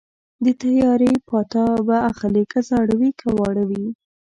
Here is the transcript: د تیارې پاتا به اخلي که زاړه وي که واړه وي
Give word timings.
د 0.45 0.47
تیارې 0.61 1.11
پاتا 1.29 1.65
به 1.87 1.97
اخلي 2.11 2.43
که 2.51 2.59
زاړه 2.67 2.93
وي 2.99 3.11
که 3.19 3.27
واړه 3.37 3.63
وي 3.69 3.85